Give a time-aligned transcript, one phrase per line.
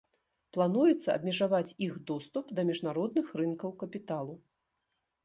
[0.55, 4.35] Плануецца абмежаваць іх доступ да міжнародных рынкаў капіталу.